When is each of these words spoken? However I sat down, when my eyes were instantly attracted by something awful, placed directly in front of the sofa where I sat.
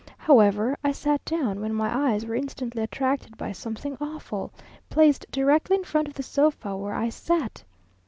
However 0.17 0.75
I 0.83 0.91
sat 0.93 1.23
down, 1.25 1.59
when 1.61 1.75
my 1.75 1.95
eyes 2.09 2.25
were 2.25 2.33
instantly 2.33 2.81
attracted 2.81 3.37
by 3.37 3.51
something 3.51 3.99
awful, 4.01 4.51
placed 4.89 5.27
directly 5.29 5.75
in 5.75 5.83
front 5.83 6.07
of 6.07 6.15
the 6.15 6.23
sofa 6.23 6.75
where 6.75 6.95
I 6.95 7.09
sat. 7.09 7.63